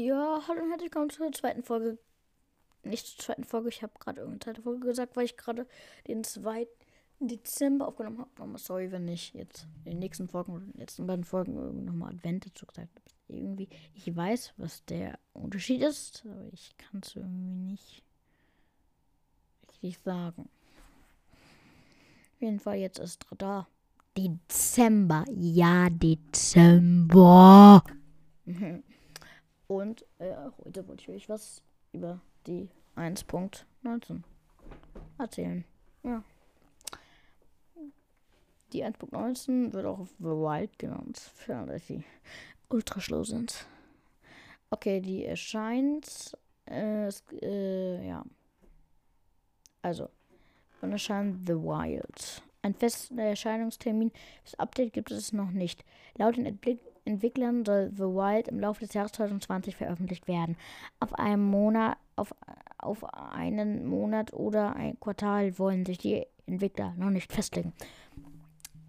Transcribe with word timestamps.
Ja, 0.00 0.40
hallo 0.46 0.62
und 0.62 0.68
herzlich 0.70 0.92
willkommen 0.92 1.10
zur 1.10 1.32
zweiten 1.32 1.64
Folge. 1.64 1.98
Nicht 2.84 3.04
zur 3.04 3.18
zweiten 3.18 3.42
Folge, 3.42 3.68
ich 3.68 3.82
habe 3.82 3.98
gerade 3.98 4.20
irgendeine 4.20 4.54
zweite 4.54 4.62
Folge 4.62 4.86
gesagt, 4.86 5.16
weil 5.16 5.24
ich 5.24 5.36
gerade 5.36 5.66
den 6.06 6.22
2. 6.22 6.68
Dezember 7.18 7.88
aufgenommen 7.88 8.20
habe. 8.20 8.30
Nochmal 8.38 8.58
sorry, 8.58 8.92
wenn 8.92 9.08
ich 9.08 9.34
jetzt 9.34 9.66
in 9.84 9.90
den 9.90 9.98
nächsten 9.98 10.28
Folgen 10.28 10.52
oder 10.52 10.62
in 10.62 10.70
den 10.70 10.78
letzten 10.78 11.04
beiden 11.08 11.24
Folgen 11.24 11.84
nochmal 11.84 12.12
Advent 12.12 12.46
dazu 12.46 12.64
gesagt 12.64 12.94
habe. 12.94 13.10
Irgendwie, 13.26 13.68
ich 13.92 14.14
weiß, 14.14 14.54
was 14.56 14.84
der 14.84 15.18
Unterschied 15.32 15.82
ist, 15.82 16.24
aber 16.26 16.46
ich 16.52 16.76
kann 16.78 17.00
es 17.02 17.16
irgendwie 17.16 17.72
nicht 17.72 18.04
richtig 19.68 19.98
sagen. 20.04 20.48
Auf 22.36 22.40
jeden 22.40 22.60
Fall, 22.60 22.76
jetzt 22.76 23.00
ist 23.00 23.26
da. 23.36 23.66
Dezember. 24.16 25.24
Ja, 25.34 25.88
Dezember. 25.90 27.82
Und 29.68 30.04
äh, 30.18 30.34
heute 30.64 30.88
wollte 30.88 31.02
ich 31.02 31.08
euch 31.10 31.28
was 31.28 31.62
über 31.92 32.20
die 32.46 32.68
1.19 32.96 34.22
erzählen. 35.18 35.64
Ja. 36.02 36.24
Die 38.72 38.84
1.19 38.84 39.72
wird 39.72 39.86
auch 39.86 40.06
The 40.18 40.24
Wild 40.24 40.78
genannt, 40.78 41.18
für 41.18 41.56
alle, 41.56 41.78
die 41.80 42.02
ultra 42.68 43.00
schlau 43.00 43.24
sind. 43.24 43.66
Okay, 44.70 45.00
die 45.00 45.24
erscheint. 45.24 46.36
Äh, 46.66 47.08
äh, 47.40 48.06
ja. 48.06 48.24
Also, 49.80 50.08
wann 50.80 50.92
erscheint 50.92 51.46
The 51.46 51.54
Wild? 51.54 52.42
Ein 52.60 52.74
festen 52.74 53.18
Erscheinungstermin 53.18 54.12
fürs 54.42 54.54
Update 54.56 54.92
gibt 54.92 55.10
es 55.10 55.32
noch 55.32 55.50
nicht. 55.50 55.84
Laut 56.16 56.36
den 56.36 56.44
Entwick 56.44 56.80
Entwicklern 57.08 57.64
soll 57.64 57.90
The 57.92 58.02
Wild 58.02 58.48
im 58.48 58.60
Laufe 58.60 58.80
des 58.84 58.94
Jahres 58.94 59.12
2020 59.12 59.76
veröffentlicht 59.76 60.28
werden. 60.28 60.56
Auf 61.00 61.14
einem 61.14 61.44
Monat, 61.44 61.96
auf, 62.16 62.34
auf 62.78 63.04
einen 63.14 63.86
Monat 63.86 64.32
oder 64.32 64.76
ein 64.76 64.98
Quartal 65.00 65.58
wollen 65.58 65.84
sich 65.86 65.98
die 65.98 66.26
Entwickler 66.46 66.94
noch 66.96 67.10
nicht 67.10 67.32
festlegen. 67.32 67.72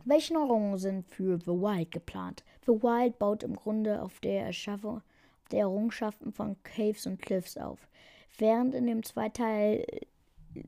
Welche 0.06 0.34
Neuerungen 0.34 0.78
sind 0.78 1.08
für 1.08 1.38
The 1.39 1.52
Wild 1.52 1.92
geplant? 1.92 2.44
The 2.66 2.72
Wild 2.72 3.20
baut 3.20 3.44
im 3.44 3.56
Grunde 3.56 4.02
auf 4.02 4.20
der 4.20 4.45
Erschaffung 4.45 5.02
der 5.52 5.61
Errungenschaften 5.61 6.31
von 6.31 6.56
Caves 6.64 7.06
und 7.06 7.22
Cliffs 7.22 7.58
auf. 7.58 7.88
Während 8.38 8.73
in 8.76 8.86
dem 8.86 9.04
Zweiteil 9.04 9.86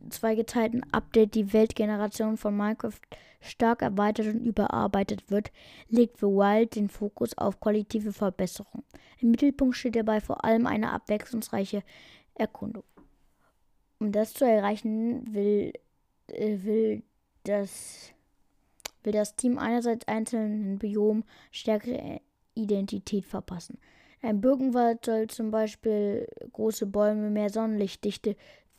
zweigeteilten 0.09 0.85
Update 0.91 1.35
die 1.35 1.53
Weltgeneration 1.53 2.37
von 2.37 2.55
Minecraft 2.55 2.99
stark 3.41 3.81
erweitert 3.81 4.27
und 4.27 4.45
überarbeitet 4.45 5.29
wird, 5.29 5.51
legt 5.89 6.17
The 6.17 6.27
Wild 6.27 6.75
den 6.75 6.89
Fokus 6.89 7.37
auf 7.37 7.59
qualitative 7.59 8.13
Verbesserung. 8.13 8.83
Im 9.19 9.31
Mittelpunkt 9.31 9.75
steht 9.75 9.95
dabei 9.95 10.21
vor 10.21 10.45
allem 10.45 10.65
eine 10.67 10.91
abwechslungsreiche 10.91 11.83
Erkundung. 12.35 12.83
Um 13.99 14.11
das 14.11 14.33
zu 14.33 14.45
erreichen, 14.45 15.33
will, 15.33 15.73
äh, 16.27 16.57
will, 16.63 17.03
das, 17.43 18.13
will 19.03 19.13
das 19.13 19.35
Team 19.35 19.59
einerseits 19.59 20.07
einzelnen 20.07 20.79
Biomen 20.79 21.23
stärkere 21.51 22.21
Identität 22.55 23.25
verpassen. 23.25 23.77
Ein 24.21 24.41
Birkenwald 24.41 25.05
soll 25.05 25.27
zum 25.27 25.51
Beispiel 25.51 26.27
große 26.53 26.85
Bäume, 26.85 27.29
mehr 27.31 27.49
Sonnenlichtdichte, 27.49 28.35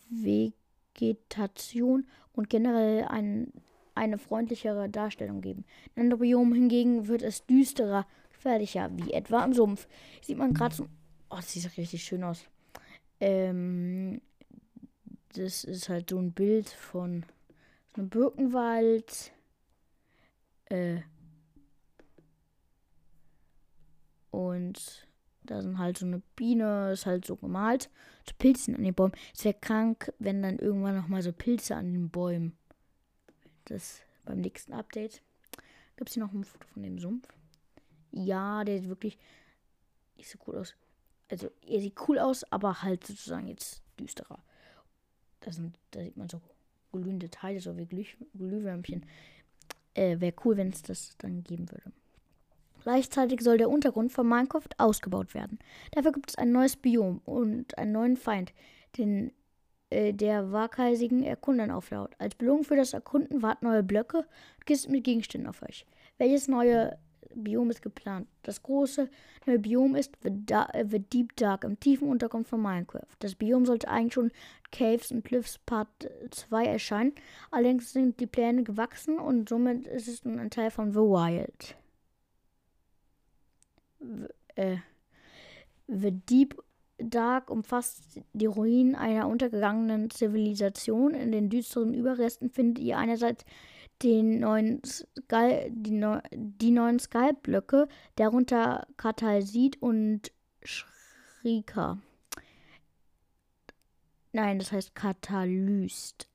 Vegetation 0.09 2.07
und 2.33 2.49
generell 2.49 3.05
ein, 3.05 3.53
eine 3.95 4.19
freundlichere 4.19 4.89
Darstellung 4.89 5.41
geben. 5.41 5.65
In 5.95 6.03
anderen 6.03 6.21
Biomen 6.23 6.55
hingegen 6.55 7.09
wird 7.09 7.23
es 7.23 7.47
düsterer, 7.47 8.07
gefährlicher, 8.31 8.91
wie 8.95 9.13
etwa 9.13 9.45
im 9.45 9.53
Sumpf. 9.53 9.87
Sieht 10.23 10.39
man 10.39 10.55
gerade 10.55 10.75
so. 10.75 10.85
Oh, 11.31 11.37
das 11.37 11.53
sieht 11.53 11.77
richtig 11.77 12.03
schön 12.03 12.25
aus. 12.25 12.45
Ähm, 13.21 14.21
das 15.35 15.65
ist 15.65 15.89
halt 15.89 16.11
so 16.11 16.19
ein 16.19 16.33
Bild 16.33 16.69
von 16.69 17.25
so 17.95 18.03
einem 18.03 18.11
Birkenwald. 18.11 19.33
Äh, 20.67 21.01
und 24.31 25.07
da 25.45 25.61
sind 25.61 25.79
halt 25.79 25.99
so 25.99 26.07
eine 26.07 26.23
Biene, 26.37 26.93
ist 26.93 27.07
halt 27.07 27.25
so 27.25 27.37
gemalt. 27.37 27.91
So 28.27 28.35
Pilzen 28.39 28.77
an 28.77 28.83
den 28.83 28.95
Bäumen. 28.95 29.15
Es 29.35 29.45
wäre 29.45 29.57
krank, 29.61 30.13
wenn 30.19 30.43
dann 30.43 30.59
irgendwann 30.59 30.97
nochmal 30.97 31.23
so 31.23 31.33
Pilze 31.33 31.77
an 31.77 31.93
den 31.93 32.11
Bäumen. 32.11 32.57
Das 33.67 34.03
beim 34.25 34.41
nächsten 34.41 34.73
Update. 34.73 35.23
Gibt 35.97 36.11
es 36.11 36.15
hier 36.15 36.25
noch 36.25 36.33
ein 36.33 36.45
Foto 36.45 36.67
von 36.69 36.83
dem 36.83 36.99
Sumpf? 36.99 37.29
Ja, 38.11 38.65
der 38.65 38.79
sieht 38.79 38.89
wirklich 38.89 39.19
nicht 40.17 40.31
so 40.31 40.39
cool 40.47 40.59
aus. 40.59 40.75
Also, 41.31 41.51
er 41.67 41.81
sieht 41.81 41.97
cool 42.09 42.19
aus, 42.19 42.45
aber 42.53 42.83
halt 42.83 43.07
sozusagen 43.07 43.49
jetzt 43.49 43.83
düsterer. 43.99 44.43
Da, 45.41 45.53
sind, 45.53 45.79
da 45.91 46.03
sieht 46.03 46.17
man 46.17 46.29
so 46.29 46.41
glühende 46.93 47.31
Teile, 47.31 47.61
so 47.61 47.77
wie 47.77 47.87
Glüh 47.87 48.05
Glühwürmchen. 48.35 49.07
Äh, 49.95 50.21
wäre 50.21 50.35
cool, 50.45 50.57
wenn 50.57 50.69
es 50.69 50.83
das 50.83 51.17
dann 51.19 51.43
geben 51.43 51.71
würde. 51.71 51.93
Gleichzeitig 52.83 53.41
soll 53.41 53.59
der 53.59 53.71
Untergrund 53.71 54.13
von 54.13 54.29
Minecraft 54.29 54.69
ausgebaut 54.79 55.35
werden. 55.35 55.59
Dafür 55.93 56.13
gibt 56.13 56.31
es 56.31 56.37
ein 56.37 56.53
neues 56.53 56.77
Biom 56.77 57.21
und 57.25 57.79
einen 57.79 57.93
neuen 57.93 58.17
Feind, 58.17 58.53
den 58.99 59.33
äh, 59.93 60.13
der 60.13 60.53
waghalsigen 60.53 61.23
Erkundern 61.23 61.71
auflaut. 61.71 62.15
Als 62.19 62.35
Belohnung 62.35 62.65
für 62.65 62.77
das 62.77 62.93
Erkunden 62.93 63.43
warten 63.43 63.67
neue 63.67 63.83
Blöcke 63.83 64.19
und 64.19 64.67
Kisten 64.67 64.93
mit 64.93 65.05
Gegenständen 65.05 65.49
auf 65.49 65.63
euch. 65.63 65.87
Welches 66.19 66.49
neue 66.49 66.99
Biom 67.35 67.71
ist 67.71 67.83
geplant? 67.83 68.29
Das 68.43 68.63
große 68.63 69.09
neue 69.47 69.59
Biom 69.59 69.95
ist 69.95 70.13
The, 70.23 70.31
äh, 70.73 70.85
The 70.89 70.99
Deep 70.99 71.37
Dark 71.37 71.65
im 71.65 71.79
tiefen 71.79 72.09
Untergrund 72.09 72.49
von 72.49 72.61
Minecraft. 72.61 73.17
Das 73.21 73.35
Biom 73.35 73.65
sollte 73.67 73.89
eigentlich 73.89 74.15
schon 74.15 74.33
Caves 74.71 75.13
und 75.13 75.25
Cliffs 75.25 75.59
Part 75.59 75.89
2 76.31 76.65
erscheinen. 76.65 77.13
Allerdings 77.51 77.93
sind 77.93 78.21
die 78.21 78.27
Pläne 78.27 78.63
gewachsen 78.63 79.19
und 79.19 79.49
somit 79.49 79.87
ist 79.87 80.09
es 80.09 80.25
nun 80.25 80.39
ein 80.39 80.51
Teil 80.51 80.71
von 80.71 80.93
The 80.93 80.99
Wild 80.99 81.77
äh, 84.55 84.77
The 85.89 86.11
Deep 86.11 86.63
Dark 87.05 87.51
umfasst 87.51 88.21
die 88.33 88.47
Ruinen 88.47 88.95
einer 88.95 89.29
untergegangenen 89.29 90.11
Zivilisation. 90.11 91.15
In 91.15 91.33
den 91.33 91.49
düsteren 91.51 91.95
Überresten 91.95 92.51
findet 92.51 92.83
ihr 92.85 92.99
einerseits 92.99 93.45
den 94.03 94.41
neuen 94.41 94.83
Skal 94.85 95.71
die, 95.71 95.93
neu 95.93 96.21
die 96.33 96.71
neuen 96.71 96.99
Skalblöcke, 96.99 97.89
darunter 98.17 98.87
Katalsit 98.97 99.81
und 99.81 100.33
Shrika. 100.63 101.99
Nein, 104.33 104.59
das 104.59 104.73
heißt 104.73 104.95
Katalyst. 104.95 106.29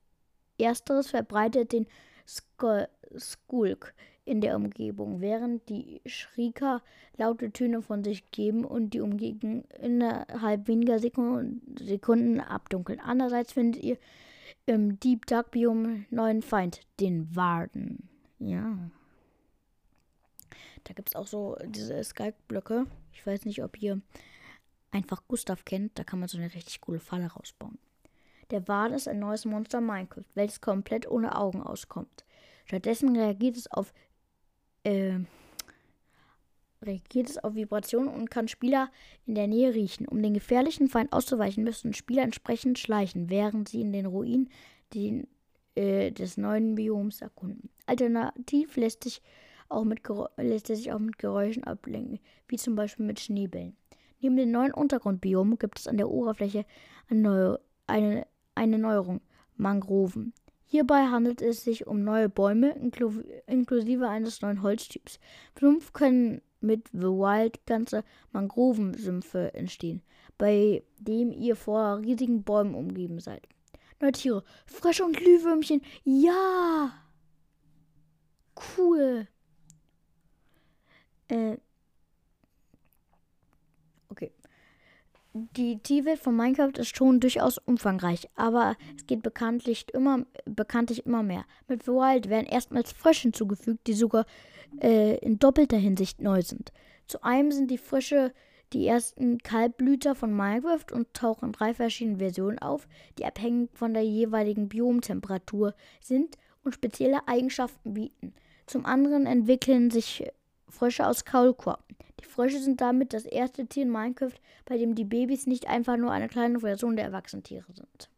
Ersteres 0.59 1.09
verbreitet 1.09 1.72
den 1.72 1.88
Skulk, 2.28 3.94
in 4.27 4.41
der 4.41 4.55
Umgebung, 4.55 5.21
während 5.21 5.67
die 5.69 6.01
Shrika 6.05 6.81
laute 7.15 7.51
Töne 7.51 7.81
von 7.81 8.03
sich 8.03 8.29
geben 8.31 8.65
und 8.65 8.93
die 8.93 8.99
Umgebung 8.99 9.63
innerhalb 9.81 10.67
weniger 10.67 10.99
Sekunden, 10.99 11.75
Sekunden 11.79 12.41
abdunkeln. 12.41 12.99
Andererseits 12.99 13.53
findet 13.53 13.81
ihr 13.83 13.97
im 14.66 14.99
Deep 14.99 15.25
Dark 15.27 15.51
Biom 15.51 16.05
neuen 16.09 16.41
Feind, 16.41 16.81
den 16.99 17.33
Warden. 17.35 18.09
Ja. 18.39 18.77
Da 20.83 20.93
gibt 20.93 21.09
es 21.09 21.16
auch 21.16 21.27
so 21.27 21.57
diese 21.66 22.03
Skype-Blöcke. 22.03 22.85
Ich 23.13 23.25
weiß 23.25 23.45
nicht, 23.45 23.63
ob 23.63 23.81
ihr 23.81 24.01
einfach 24.91 25.23
Gustav 25.27 25.63
kennt. 25.63 25.97
Da 25.97 26.03
kann 26.03 26.19
man 26.19 26.27
so 26.27 26.37
eine 26.37 26.53
richtig 26.53 26.81
coole 26.81 26.99
Falle 26.99 27.27
rausbauen. 27.27 27.77
Der 28.51 28.67
Warden 28.67 28.93
ist 28.93 29.07
ein 29.07 29.19
neues 29.19 29.45
Monster 29.45 29.81
Minecraft, 29.81 30.23
welches 30.35 30.61
komplett 30.61 31.09
ohne 31.09 31.35
Augen 31.35 31.61
auskommt. 31.61 32.25
Stattdessen 32.66 33.16
reagiert 33.16 33.55
es 33.55 33.71
auf 33.71 33.93
äh, 34.87 35.19
reagiert 36.81 37.29
es 37.29 37.37
auf 37.37 37.55
Vibrationen 37.55 38.07
und 38.07 38.31
kann 38.31 38.47
Spieler 38.47 38.89
in 39.25 39.35
der 39.35 39.47
Nähe 39.47 39.73
riechen. 39.73 40.07
Um 40.07 40.21
den 40.21 40.33
gefährlichen 40.33 40.87
Feind 40.87 41.11
auszuweichen, 41.11 41.63
müssen 41.63 41.93
Spieler 41.93 42.23
entsprechend 42.23 42.79
schleichen, 42.79 43.29
während 43.29 43.67
sie 43.67 43.81
in 43.81 43.91
den 43.91 44.05
Ruinen 44.05 44.49
den, 44.93 45.28
äh, 45.75 46.11
des 46.11 46.37
neuen 46.37 46.75
Bioms 46.75 47.22
erkunden. 47.22 47.69
Alternativ 47.85 48.78
lässt 48.78 49.03
sich, 49.03 49.22
auch 49.69 49.84
mit 49.84 50.01
lässt 50.37 50.67
sich 50.67 50.93
auch 50.93 50.99
mit 50.99 51.17
Geräuschen 51.17 51.66
ablenken, 51.66 52.19
wie 52.47 52.57
zum 52.57 52.75
Beispiel 52.75 53.05
mit 53.05 53.19
Schneebällen. 53.19 53.75
Neben 54.22 54.37
dem 54.37 54.51
neuen 54.51 54.73
Untergrundbiom 54.73 55.57
gibt 55.57 55.79
es 55.79 55.87
an 55.87 55.97
der 55.97 56.09
Oberfläche 56.09 56.66
eine, 57.09 57.59
eine, 57.87 58.25
eine 58.55 58.79
Neuerung, 58.79 59.22
Mangroven. 59.57 60.33
Hierbei 60.69 61.08
handelt 61.08 61.41
es 61.41 61.64
sich 61.64 61.87
um 61.87 62.03
neue 62.03 62.28
Bäume 62.28 62.72
inklu 62.72 63.23
inklusive 63.47 64.08
eines 64.08 64.41
neuen 64.41 64.61
Holztyps. 64.61 65.19
Fünf 65.55 65.93
können 65.93 66.41
mit 66.59 66.90
The 66.91 67.08
Wild 67.08 67.66
ganze 67.66 68.03
Mangrovensümpfe 68.34 69.53
entstehen, 69.53 70.02
bei 70.37 70.84
dem 70.99 71.31
ihr 71.31 71.55
vor 71.55 71.99
riesigen 71.99 72.43
Bäumen 72.43 72.75
umgeben 72.75 73.19
seid. 73.19 73.47
Neue 74.02 74.11
Tiere, 74.11 74.43
Frösche 74.66 75.05
und 75.05 75.16
Glühwürmchen, 75.16 75.81
ja! 76.03 76.91
Cool. 78.78 79.28
Äh. 81.29 81.58
Okay. 84.09 84.31
Die 85.55 85.79
Tierwelt 85.79 86.19
von 86.19 86.35
Minecraft 86.35 86.78
ist 86.78 86.95
schon 86.95 87.19
durchaus 87.19 87.57
umfangreich, 87.57 88.29
aber 88.35 88.75
es 88.95 89.05
geht 89.05 89.23
bekanntlich 89.23 89.85
immer, 89.93 90.25
bekanntlich 90.45 91.05
immer 91.05 91.23
mehr. 91.23 91.45
Mit 91.67 91.87
Wild 91.87 92.29
werden 92.29 92.47
erstmals 92.47 92.91
Frösche 92.91 93.23
hinzugefügt, 93.23 93.87
die 93.87 93.93
sogar 93.93 94.25
äh, 94.81 95.17
in 95.17 95.39
doppelter 95.39 95.78
Hinsicht 95.78 96.22
neu 96.22 96.41
sind. 96.41 96.72
Zu 97.07 97.23
einem 97.23 97.51
sind 97.51 97.72
die 97.72 97.78
Frösche 97.78 98.34
die 98.73 98.85
ersten 98.85 99.37
Kaltblüter 99.37 100.13
von 100.13 100.35
Minecraft 100.35 100.91
und 100.91 101.13
tauchen 101.13 101.47
in 101.47 101.51
drei 101.53 101.73
verschiedenen 101.73 102.19
Versionen 102.19 102.59
auf, 102.59 102.87
die 103.17 103.25
abhängig 103.25 103.69
von 103.73 103.93
der 103.93 104.03
jeweiligen 104.03 104.67
Biomtemperatur 104.67 105.73
sind 106.01 106.37
und 106.63 106.73
spezielle 106.73 107.28
Eigenschaften 107.28 107.93
bieten. 107.93 108.33
Zum 108.66 108.85
anderen 108.85 109.25
entwickeln 109.25 109.90
sich 109.90 110.29
Frösche 110.67 111.07
aus 111.07 111.23
Kaulquappen. 111.23 111.95
Die 112.19 112.25
Frösche 112.25 112.59
sind 112.59 112.81
damit 112.81 113.14
das 113.14 113.25
erste 113.25 113.67
Tier 113.67 113.84
in 113.84 113.91
Minecraft, 113.91 114.34
bei 114.66 114.78
dem 114.78 114.96
die 114.96 115.05
Babys 115.05 115.47
nicht 115.47 115.67
einfach 115.67 115.97
nur 115.97 116.11
eine 116.11 116.28
kleine 116.28 116.59
Version 116.59 116.96
der 116.96 117.05
Erwachsenentiere 117.05 117.72
sind. 117.73 118.09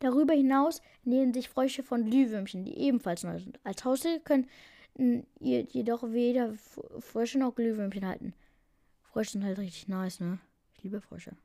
Darüber 0.00 0.34
hinaus 0.34 0.82
ernähren 1.04 1.32
sich 1.32 1.48
Frösche 1.48 1.82
von 1.82 2.04
Glühwürmchen, 2.04 2.64
die 2.64 2.76
ebenfalls 2.78 3.24
neu 3.24 3.38
sind. 3.38 3.58
Als 3.64 3.84
Haustier 3.84 4.20
können 4.20 4.46
jedoch 5.40 6.02
weder 6.12 6.54
Frösche 7.00 7.38
noch 7.38 7.54
Glühwürmchen 7.54 8.06
halten. 8.06 8.34
Frösche 9.02 9.32
sind 9.32 9.44
halt 9.44 9.58
richtig 9.58 9.88
nice, 9.88 10.20
ne? 10.20 10.38
Ich 10.74 10.82
liebe 10.82 11.00
Frösche. 11.00 11.36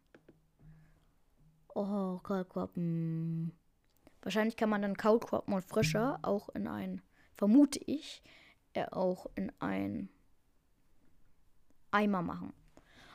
Oh, 1.73 2.19
Kaulquappen. 2.23 3.53
Wahrscheinlich 4.21 4.57
kann 4.57 4.69
man 4.69 4.81
dann 4.81 4.97
Kaulquappen 4.97 5.53
und 5.53 5.63
Frösche 5.63 6.19
auch 6.21 6.49
in 6.49 6.67
ein, 6.67 7.01
vermute 7.33 7.79
ich, 7.85 8.21
äh, 8.73 8.85
auch 8.91 9.27
in 9.35 9.51
ein 9.59 10.09
Eimer 11.91 12.21
machen. 12.21 12.53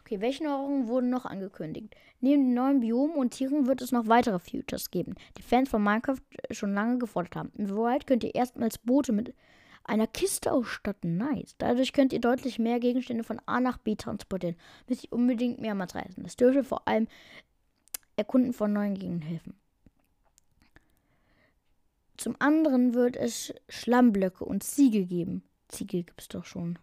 Okay, 0.00 0.20
welche 0.20 0.44
Neuerungen 0.44 0.86
wurden 0.86 1.10
noch 1.10 1.24
angekündigt? 1.24 1.96
Neben 2.20 2.44
den 2.44 2.54
neuen 2.54 2.80
Biomen 2.80 3.16
und 3.16 3.30
Tieren 3.30 3.66
wird 3.66 3.82
es 3.82 3.90
noch 3.90 4.06
weitere 4.06 4.38
Futures 4.38 4.92
geben, 4.92 5.16
die 5.36 5.42
Fans 5.42 5.68
von 5.68 5.82
Minecraft 5.82 6.20
schon 6.52 6.74
lange 6.74 6.98
gefordert 6.98 7.34
haben. 7.34 7.52
Im 7.56 7.70
World 7.70 8.06
könnt 8.06 8.22
ihr 8.22 8.34
erstmals 8.34 8.78
Boote 8.78 9.12
mit 9.12 9.34
einer 9.82 10.06
Kiste 10.06 10.52
ausstatten. 10.52 11.16
Nice. 11.16 11.56
Dadurch 11.58 11.92
könnt 11.92 12.12
ihr 12.12 12.20
deutlich 12.20 12.58
mehr 12.58 12.80
Gegenstände 12.80 13.24
von 13.24 13.40
A 13.46 13.60
nach 13.60 13.78
B 13.78 13.96
transportieren, 13.96 14.56
bis 14.86 15.04
ihr 15.04 15.12
unbedingt 15.12 15.60
mehrmals 15.60 15.94
reisen. 15.94 16.22
Das 16.22 16.36
dürfte 16.36 16.64
vor 16.64 16.86
allem 16.86 17.08
Erkunden 18.16 18.52
von 18.52 18.72
neuen 18.72 18.94
Gegenden 18.94 19.22
helfen. 19.22 19.54
Zum 22.16 22.34
anderen 22.38 22.94
wird 22.94 23.16
es 23.16 23.52
Schlammblöcke 23.68 24.44
und 24.44 24.62
Ziegel 24.62 25.04
geben. 25.04 25.42
Ziegel 25.68 26.04
gibt 26.04 26.20
es 26.20 26.28
doch 26.28 26.44
schon. 26.44 26.78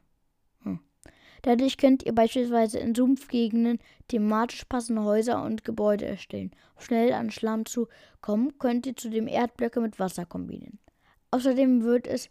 Dadurch 1.44 1.78
könnt 1.78 2.04
ihr 2.04 2.16
beispielsweise 2.16 2.80
in 2.80 2.95
Sumpfgegenden 2.95 3.80
thematisch 4.07 4.63
passende 4.66 5.04
Häuser 5.04 5.44
und 5.44 5.66
Gebäude 5.66 6.06
erstellen. 6.06 6.51
Um 6.75 6.81
schnell 6.81 7.12
an 7.12 7.31
Schlamm 7.31 7.66
zu 7.66 7.88
kommen, 8.22 8.57
könnt 8.60 8.86
ihr 8.86 8.95
zudem 8.95 9.28
Erdblöcke 9.28 9.81
mit 9.81 10.00
Wasser 10.00 10.25
kombinieren. 10.25 10.80
Außerdem 11.31 11.84
wird 11.84 12.07
es 12.07 12.30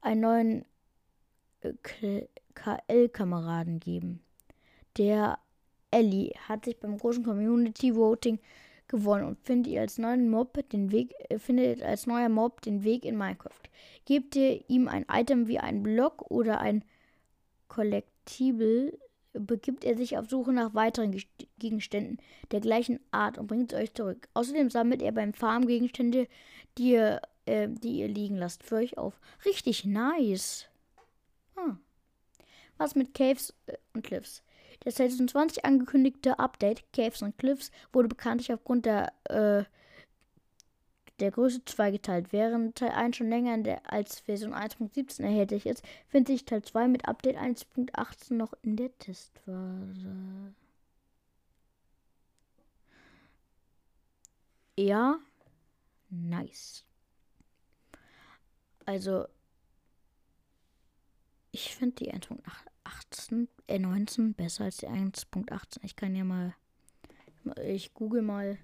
einen 0.00 0.20
neuen 0.20 0.64
äh, 1.60 2.26
KL-Kameraden 2.54 3.78
geben. 3.78 4.20
Der 4.98 5.38
Ellie 5.92 6.32
hat 6.48 6.64
sich 6.64 6.78
beim 6.78 6.98
großen 6.98 7.22
Community 7.22 7.94
Voting 7.94 8.40
gewonnen 8.88 9.24
und 9.24 9.38
findet 9.38 9.78
als 9.78 9.98
neuen 9.98 10.28
Mob 10.28 10.58
den 10.70 10.90
Weg, 10.90 11.14
äh, 11.28 11.38
findet 11.38 11.82
als 11.82 12.08
neuer 12.08 12.28
Mob 12.28 12.62
den 12.62 12.82
Weg 12.82 13.04
in 13.04 13.16
Minecraft. 13.16 13.62
Gebt 14.06 14.34
ihr 14.34 14.68
ihm 14.68 14.88
ein 14.88 15.06
Item 15.08 15.46
wie 15.46 15.60
ein 15.60 15.84
Block 15.84 16.28
oder 16.30 16.60
ein 16.60 16.84
Collectible, 17.70 18.98
begibt 19.32 19.84
er 19.84 19.96
sich 19.96 20.18
auf 20.18 20.28
Suche 20.28 20.52
nach 20.52 20.74
weiteren 20.74 21.16
Gegenständen 21.58 22.18
der 22.50 22.60
gleichen 22.60 23.00
Art 23.12 23.38
und 23.38 23.46
bringt 23.46 23.72
es 23.72 23.78
euch 23.78 23.94
zurück. 23.94 24.28
Außerdem 24.34 24.70
sammelt 24.70 25.00
er 25.02 25.12
beim 25.12 25.32
Farm 25.32 25.66
Gegenstände, 25.66 26.26
die 26.76 26.90
ihr 26.90 27.22
äh, 27.46 27.68
die 27.68 27.98
ihr 27.98 28.08
liegen 28.08 28.36
lasst, 28.36 28.62
für 28.62 28.76
euch 28.76 28.98
auf. 28.98 29.20
Richtig 29.44 29.84
nice. 29.84 30.66
Hm. 31.56 31.78
Was 32.78 32.94
mit 32.94 33.14
Caves 33.14 33.54
äh, 33.66 33.76
und 33.92 34.04
Cliffs? 34.04 34.42
Das 34.80 34.94
2020 34.94 35.64
angekündigte 35.64 36.38
Update 36.38 36.84
Caves 36.92 37.22
und 37.22 37.36
Cliffs 37.38 37.70
wurde 37.92 38.08
bekanntlich 38.08 38.52
aufgrund 38.52 38.86
der, 38.86 39.12
äh, 39.24 39.64
der 41.20 41.30
Größe 41.30 41.64
zweigeteilt. 41.64 42.32
Während 42.32 42.76
Teil 42.76 42.90
1 42.90 43.16
schon 43.16 43.28
länger 43.28 43.58
der, 43.58 43.90
als 43.90 44.20
Version 44.20 44.54
1.17 44.54 45.22
erhältlich 45.22 45.66
ist, 45.66 45.84
findet 46.08 46.28
sich 46.28 46.44
Teil 46.44 46.62
2 46.62 46.88
mit 46.88 47.06
Update 47.06 47.36
1.18 47.36 48.34
noch 48.34 48.54
in 48.62 48.76
der 48.76 48.96
Testphase. 48.98 50.54
Ja, 54.76 55.18
nice. 56.08 56.84
Also, 58.86 59.26
ich 61.52 61.74
finde 61.74 61.96
die 61.96 62.12
1.18, 62.12 63.48
äh 63.66 63.78
19 63.78 64.34
besser 64.34 64.64
als 64.64 64.78
die 64.78 64.88
1.18. 64.88 65.80
Ich 65.82 65.96
kann 65.96 66.16
ja 66.16 66.24
mal, 66.24 66.54
ich 67.62 67.92
google 67.92 68.22
mal 68.22 68.58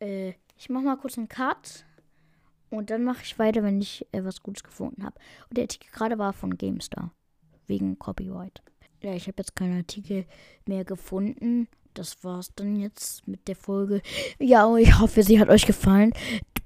Äh, 0.00 0.34
ich 0.58 0.68
mache 0.70 0.84
mal 0.84 0.96
kurz 0.96 1.18
einen 1.18 1.28
Cut. 1.28 1.84
Und 2.70 2.90
dann 2.90 3.04
mache 3.04 3.22
ich 3.22 3.38
weiter, 3.38 3.62
wenn 3.62 3.80
ich 3.80 4.06
äh, 4.12 4.24
was 4.24 4.42
Gutes 4.42 4.64
gefunden 4.64 5.04
habe. 5.04 5.18
Und 5.48 5.56
der 5.56 5.64
Artikel 5.64 5.90
gerade 5.92 6.18
war 6.18 6.32
von 6.32 6.56
GameStar. 6.56 7.12
Wegen 7.66 7.98
Copyright. 7.98 8.62
Ja, 9.02 9.12
ich 9.14 9.26
habe 9.26 9.36
jetzt 9.38 9.54
keinen 9.56 9.76
Artikel 9.76 10.24
mehr 10.66 10.84
gefunden. 10.84 11.68
Das 11.94 12.22
war's 12.24 12.52
dann 12.54 12.76
jetzt 12.76 13.26
mit 13.26 13.48
der 13.48 13.56
Folge. 13.56 14.02
Ja, 14.38 14.74
ich 14.76 14.98
hoffe, 14.98 15.22
sie 15.22 15.40
hat 15.40 15.48
euch 15.48 15.66
gefallen. 15.66 16.12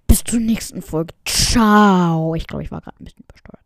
Bis 0.07 0.25
zur 0.25 0.41
nächsten 0.41 0.83
Folge. 0.83 1.15
Ciao. 1.25 2.35
Ich 2.35 2.47
glaube, 2.47 2.65
ich 2.65 2.71
war 2.71 2.81
gerade 2.81 2.97
ein 3.01 3.05
bisschen 3.05 3.25
verstanden. 3.29 3.60